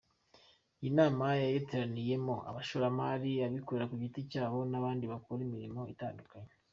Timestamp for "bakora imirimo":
5.11-5.81